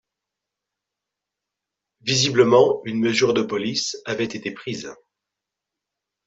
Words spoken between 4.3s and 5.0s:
prise.